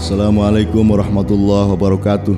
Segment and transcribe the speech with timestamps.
[0.00, 2.32] Assalamualaikum warahmatullahi wabarakatuh.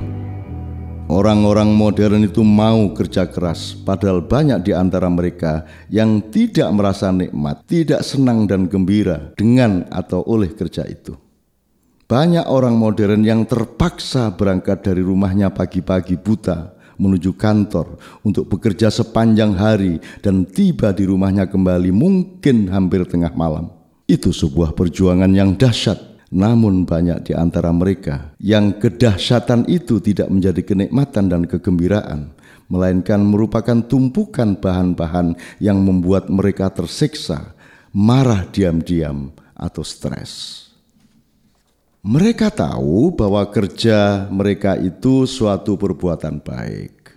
[1.07, 7.63] Orang-orang modern itu mau kerja keras, padahal banyak di antara mereka yang tidak merasa nikmat,
[7.63, 11.15] tidak senang dan gembira dengan atau oleh kerja itu.
[12.03, 17.95] Banyak orang modern yang terpaksa berangkat dari rumahnya pagi-pagi buta menuju kantor
[18.27, 23.71] untuk bekerja sepanjang hari dan tiba di rumahnya kembali mungkin hampir tengah malam.
[24.03, 30.65] Itu sebuah perjuangan yang dahsyat namun banyak di antara mereka yang kedahsyatan itu tidak menjadi
[30.65, 32.33] kenikmatan dan kegembiraan,
[32.73, 37.53] melainkan merupakan tumpukan bahan-bahan yang membuat mereka tersiksa,
[37.93, 40.65] marah diam-diam, atau stres.
[42.03, 47.13] Mereka tahu bahwa kerja mereka itu suatu perbuatan baik,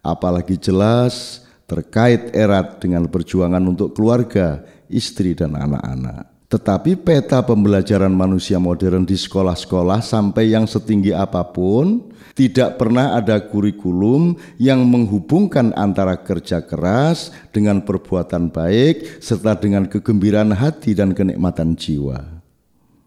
[0.00, 6.32] apalagi jelas terkait erat dengan perjuangan untuk keluarga, istri, dan anak-anak.
[6.52, 13.40] Tetapi peta pembelajaran manusia modern di sekolah-sekolah sampai yang setinggi apa pun tidak pernah ada
[13.40, 21.72] kurikulum yang menghubungkan antara kerja keras dengan perbuatan baik serta dengan kegembiraan hati dan kenikmatan
[21.72, 22.20] jiwa.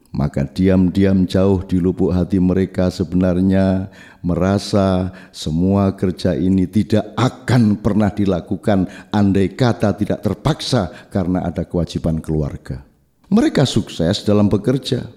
[0.09, 3.93] Maka diam-diam jauh di lubuk hati mereka sebenarnya
[4.25, 12.17] merasa semua kerja ini tidak akan pernah dilakukan andai kata tidak terpaksa karena ada kewajiban
[12.17, 12.94] keluarga.
[13.35, 15.11] Mereka sukses dalam bekerja,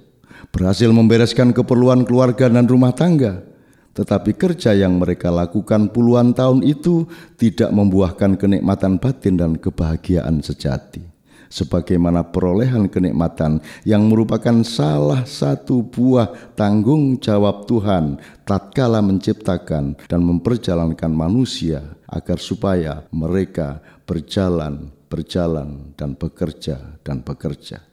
[0.50, 3.46] berhasil membereskan keperluan keluarga dan rumah tangga.
[3.94, 7.06] Tetapi kerja yang mereka lakukan puluhan tahun itu
[7.38, 11.06] tidak membuahkan kenikmatan batin dan kebahagiaan sejati.
[11.46, 21.14] Sebagaimana perolehan kenikmatan yang merupakan salah satu buah tanggung jawab Tuhan tatkala menciptakan dan memperjalankan
[21.14, 23.78] manusia agar supaya mereka
[24.10, 27.88] berjalan, berjalan dan bekerja dan bekerja.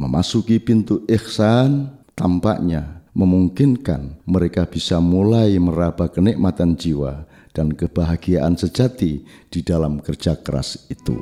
[0.00, 9.60] Memasuki pintu ihsan tampaknya memungkinkan mereka bisa mulai meraba kenikmatan jiwa dan kebahagiaan sejati di
[9.60, 11.20] dalam kerja keras itu.